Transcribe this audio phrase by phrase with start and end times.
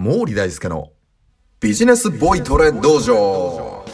[0.00, 0.92] 毛利大輔の
[1.58, 3.84] ビジネスボイトレ道場。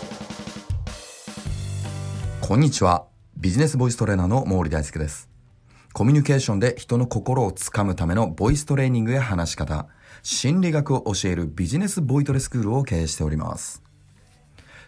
[2.43, 3.07] こんにちは。
[3.39, 5.31] ビジネスボイストレーナーの毛利大輔です。
[5.95, 9.89] コミュニケーションで人の心をつかむためのボイストレーニングや話し方。
[10.23, 13.83] 心理学を教えるビジネスボイトレスクールを経営しております。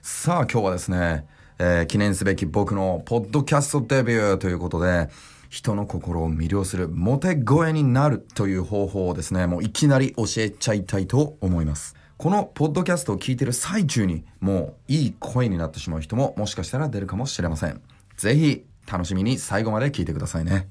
[0.02, 1.26] さあ今日はですね、
[1.58, 5.08] えー、記念すべき僕のポッドキャストデビューということで
[5.48, 11.94] 人の心を魅了するモテ声になるという方法をですね、もういきなり教えちゃいたいと思います。
[12.16, 17.80] このポッドキャストを聞いてる最中にもういい声になってしまう人ももしかしたら出るかもしれません。
[18.16, 20.68] ぜひ楽しみに最後まで聞いてくださいね。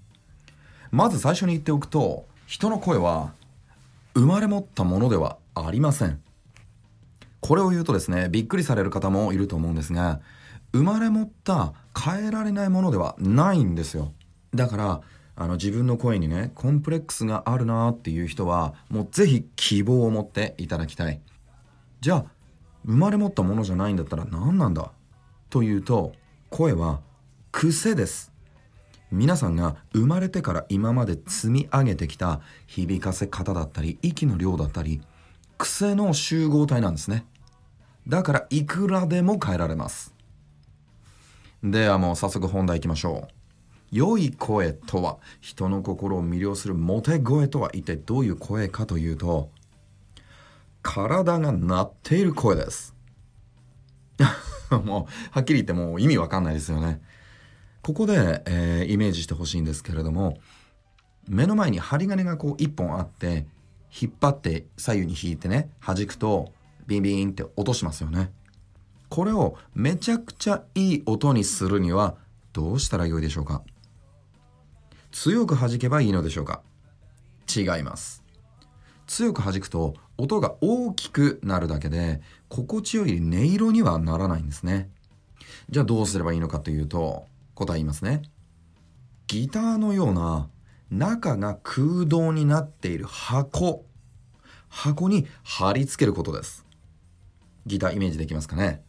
[0.92, 3.34] まず最初に言っておくと、人の声は
[4.16, 6.22] 生まれ持ったものではありません。
[7.42, 10.22] これを言うとですね、びっくりされる方もいると思うんですが、
[10.74, 14.14] 生まれ持った変えられないものではないんですよ。
[14.56, 15.02] だから
[15.36, 21.22] あの自分の声にねコンプレックスがあるなっていう人はもうぜひ希望を持っていただきたい。
[22.02, 22.26] じゃあ
[22.86, 24.92] 生まれ持ったものじゃないんだったら何なんだ？
[25.50, 26.14] というと
[26.50, 27.02] 声は
[27.52, 28.32] 癖です。
[29.12, 35.02] 皆さんが生まれてから今まで積み上げてきた響かせ方だったり息の量だったり
[35.58, 37.26] 癖の集合体なんですね。
[38.08, 40.14] だからいくらでも変えられます。
[41.64, 43.45] ではもう早速本題いきましょう。
[43.92, 49.50] 良い声とは人の心を魅了するモテ声とは一体どういう声かというと
[50.82, 52.96] 体が鳴っている声です。
[54.70, 57.02] もうはっきり言ってもう意味わかんないですよね。
[57.82, 60.38] ここで、えー、イメージしてほしいんですけれども
[61.28, 63.46] 目の前に針金がこう一本あって
[64.02, 66.52] 引っ張って左右に引いてね弾くと
[66.88, 68.32] ビンビンって落としますよね。
[69.10, 72.16] これをめちゃくちゃいい音にするには
[72.54, 73.64] どうしたらよいでしょうか？
[75.18, 76.62] 強く弾けばいいのでしょうか？
[77.48, 78.22] 違います。
[79.08, 84.90] 強く弾くと音が大きくなるだけで心地よい音色にはならないんですね。
[85.70, 88.24] じゃあどうすればいいのかというと答え言いますね。
[89.28, 90.50] ギターのような
[90.92, 93.86] 中が空洞になっている箱。
[94.68, 96.66] 箱に貼り付けることです。
[97.66, 98.84] ギターイメージできますかね？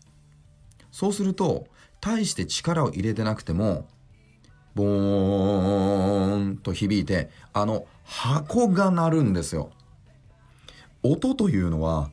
[0.91, 1.69] そうすると
[2.01, 3.87] 大して力を入れてなくても
[4.77, 9.71] ボーンと響いてあの箱が鳴るんですよ。
[11.03, 12.11] 音というのは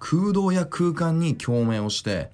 [0.00, 2.32] 空洞や空間に共鳴をして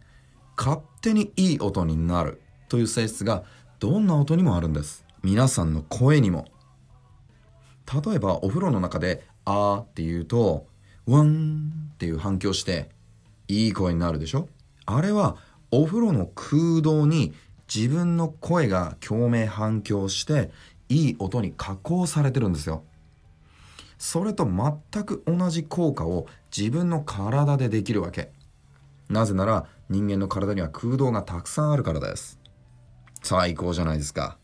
[0.57, 2.41] 勝手にいい音になる
[2.71, 3.45] という性質が
[3.79, 5.05] どんな音にもあるんです。
[5.23, 6.47] 皆さんの声にも。
[8.07, 10.67] 例えばお風呂の中で「あー」って言うと
[11.07, 12.91] 「ワン」っていう反響して
[13.49, 14.49] いい声になるでしょ？
[14.87, 15.37] あれは
[15.71, 17.35] お風呂の空洞に
[17.73, 20.51] 自分の声が共鳴反響して
[20.89, 22.85] いい音に加工されてるんですよ。
[23.99, 28.31] それと全く同じ効果を自分の体でできるわけ。
[29.09, 32.39] なぜなら人間の体には空洞がたくさんあるからです。
[33.23, 34.39] 最高じゃないですか。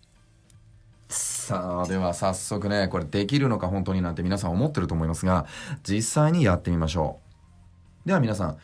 [1.08, 5.46] さあ、では早速ね、これできるのか本当になんて皆さん思ってると思いますが、
[5.88, 7.20] 実際にやってみましょ
[8.04, 8.08] う。
[8.08, 8.58] では皆さん、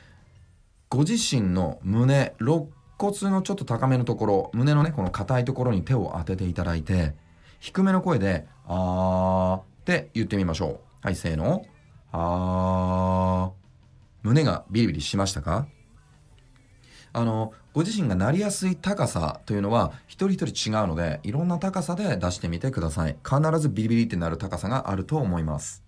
[0.88, 2.66] ご自身の胸、肋
[3.00, 7.14] 骨のちょっと高めのところ、胸のね、この硬いところに手を当てていただいて、
[7.58, 10.78] 低めの声で、あーって言ってみましょう。
[11.00, 11.64] はい、せーの。
[12.12, 13.60] あー。
[14.22, 15.66] 胸がビリビリしましたか？
[17.14, 23.16] あの、ご自身がなりやすい高さというのは一人一人違うので、いろんな高さで出してみてください。
[23.24, 25.82] 必ずビリビリってなる高さがあると思います。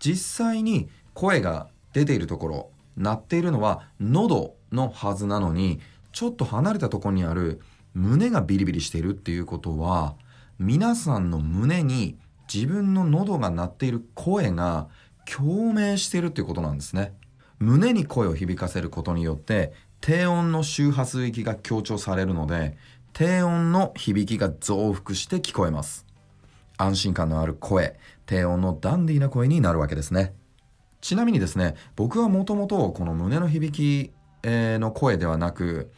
[0.00, 5.80] 実際に声が出ているところ、鳴っているのは喉のはずなのに、
[6.12, 7.60] ちょっと離れたところにある
[7.94, 10.14] 胸がビリビリしているっていうことは
[10.58, 12.18] 皆さんの胸に
[12.52, 14.88] 自分の喉が鳴っている声が
[15.24, 17.12] 共鳴しているっていうことなんですね。
[17.58, 22.76] 胸に声を響かせることによって低音の周波数域が強調されるので
[23.12, 26.06] 低音の響きが増幅して聞こえます。
[26.76, 30.34] 安心感のある声低音のダンディーな声になるわけですね。
[31.00, 34.12] ちなみにですね僕はもともとこの胸の響き
[34.44, 35.90] の声ではなく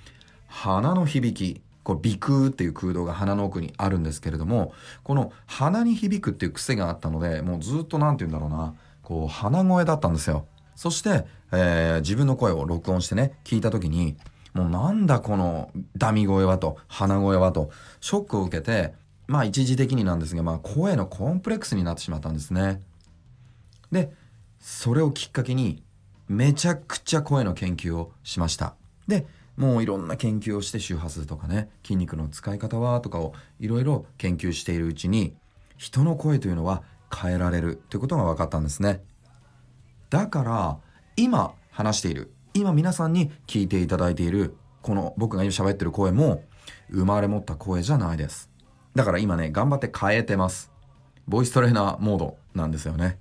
[0.46, 4.72] 鼻の響きこう鼻腔っていう空洞が鼻の奥にあるんですけれども
[5.02, 10.46] この鼻に響くっていう癖があったのでもうずっと何て言うんだろうなこう鼻声だったんですよ。
[10.76, 14.16] そして、えー、自分の声を録音してね聞いた時に
[14.54, 17.70] もうなんだこのダミ声はと鼻声はと
[18.00, 18.94] ショックを受けて
[19.26, 22.80] まあ一時的になんですが、まあ、声のコンプレックスになってしまったんですね。
[23.92, 24.12] で
[24.58, 25.82] それをきっかけに
[26.30, 28.74] めちゃくちゃ声の研究をしました
[29.06, 35.34] でもういろんな研究をして周波数とかね筋肉の使い方はとかをいろいろ研究しているうちに
[35.76, 36.82] 人の声というのは
[37.14, 39.02] 変えられるということが分かったんですね
[40.08, 40.78] だから
[41.16, 46.42] 今話している、今皆さんに聞いていただいている、この僕が今喋ってる声も、
[46.90, 48.50] 生まれ持った声じゃないです。
[48.94, 50.70] だから今ね、頑張って変えてます。
[51.28, 53.18] ボイストレーナーモードなんですよね。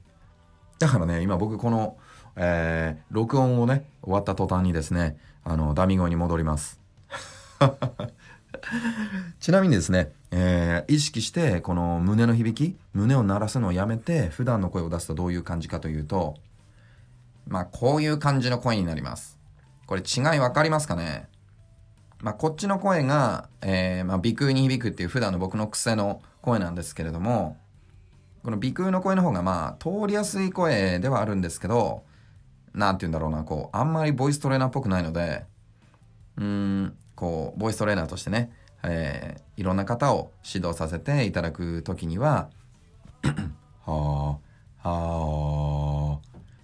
[0.80, 1.98] だからね、今僕この、
[2.36, 6.80] えー、録音をね、終わった途端にですね、あの、ダミ声に戻ります。
[9.40, 16.36] ちなみにですね、えー、意識してこの胸の響き胸を鳴らすのをやめて普段の声を出すとどういう感じかというと
[17.48, 19.38] まあこういう感じの声になります
[19.86, 21.28] これ違い分かりますかね？
[22.22, 27.58] まあこっちの声が、えー、まあ、鼻腔に響くっていう普段の僕の癖の声なんですけれども
[28.44, 32.04] この鼻腔の声の方がまあ通りやすい声ではあるんですけど
[32.80, 35.46] 何て言うんだろうなこうあんまりボイストレーナーっぽくないので
[36.38, 38.52] うーんこうボイストレーナーとしてね
[38.84, 42.50] えー、いろんな方を指導させていただく時には
[43.86, 44.40] は
[44.84, 46.20] あはあ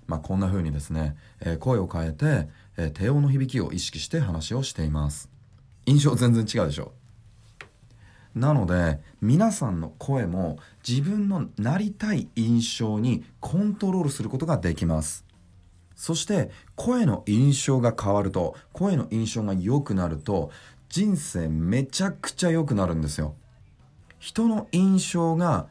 [0.07, 2.47] まあこんな風にですね、えー、声を変えて、
[2.77, 5.29] えー、低音の響きを意識して話をしています。
[5.87, 6.93] 印象全然違うでしょ。
[8.33, 10.57] なので皆さんの声も
[10.87, 15.25] 自分のなりたい印象にコントロールすることができます。
[15.95, 20.51] そして声の印象が変わると声の印象が良くなると
[20.89, 23.35] 人生めちゃくちゃ良くなるんですよ。
[24.19, 25.67] 人の印象が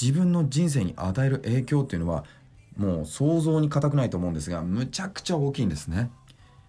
[0.00, 2.24] 自分の人生に与える影響っていうのは
[2.76, 6.10] もう想像に難くないと思うんですがむちゃくちゃ大きいんですね。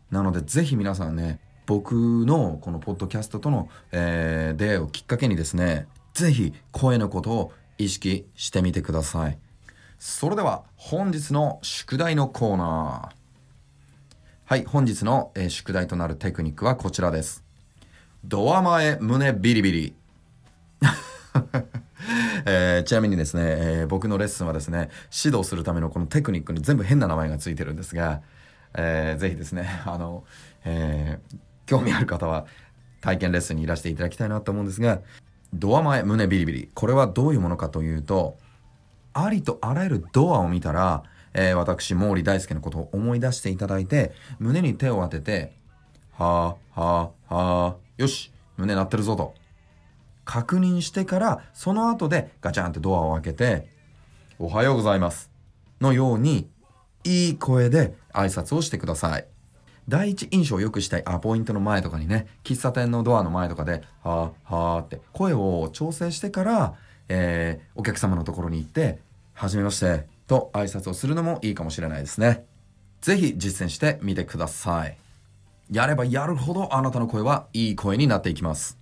[0.10, 1.94] なのでぜひ皆さんね僕
[2.26, 9.40] のこのポッドキャストとの、えー、出会いをきっかけにですねぜひ声のことを意識してみてください。
[10.04, 13.16] それでは本日の宿題のコーナー。
[14.46, 17.44] はい、本日の、え、宿題となるテクニックはこちらです。
[18.26, 19.94] ドア前胸ビリビリ。
[22.48, 24.90] えー、ちなみにですね、えー、僕のレッスンはですね、
[25.24, 28.24] 指導するためのこのテクニックに全部変な名前がついてるんですが、
[28.74, 30.24] えー、ぜひですね、あの、
[30.66, 31.38] えー、
[31.68, 32.48] 興味ある方は
[33.02, 35.00] 体験レッスンにいらしていただきたいなと思うんですが、
[35.54, 36.70] ドア前胸ビリビリ。
[36.74, 38.40] これはどういうものかというと、
[39.14, 41.04] ありとあらゆるドアを見たら、
[41.34, 45.54] えー、私、毛利大輔のことを思い出していただいて、胸に手を当てて、
[46.18, 49.34] はあ、はあ、はあ、よし、胸鳴ってるぞと。
[50.26, 53.68] 確認してから、その後でガチャンってドアを開けて、
[54.40, 55.32] おはようございます。
[55.80, 56.50] のように、
[57.04, 59.26] いい声で挨拶をしてください。
[59.88, 66.76] 第一印象を良くしたいアポイントの前とかにね、喫茶店のドアの前とかで、はあ、はあって声を調整してから、
[67.14, 69.00] えー、お客様のところに行って、
[69.34, 72.46] はじめまして、と挨拶をするのもいいかもしれないですね。
[73.02, 74.98] ぜひ実践してみてください。
[75.70, 78.78] やればやるほどあなたの声はいい声になっていきます。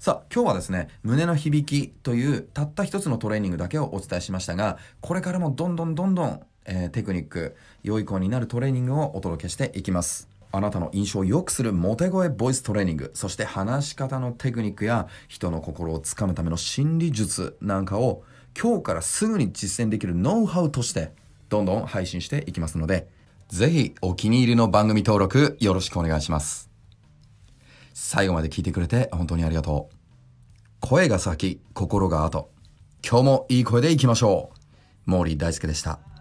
[0.00, 10.31] さあ、今日はですね、胸の響きというたった一つのトレーニングだけをお伝えしましたが、これからもどんどんどんどん、えー、テクニック、良い声になるトレーニングをお届けしていきます。
[10.54, 18.22] あなたの印象を良くするモテ声ボイストレーニング、そして話し方のテクニックや人の心をつかむための心理術なんかを
[18.56, 21.12] 今日からすぐに実践できるノウハウとして
[21.48, 23.08] どんどん配信していきますので、
[23.48, 26.70] ぜひお気に入りの番組登録よろしくお願いします。
[27.94, 29.96] 最後まで聞いてくれて本当にありがとう。
[30.80, 32.50] 声が先、心が後。
[33.08, 34.50] 今日もいい声でいきましょ
[35.06, 35.10] う。
[35.10, 36.11] 毛利大輔でした。